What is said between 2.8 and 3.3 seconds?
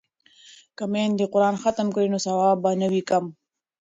نه وي کم.